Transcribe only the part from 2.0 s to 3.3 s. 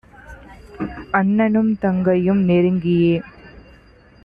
கையும் நெருங்கியே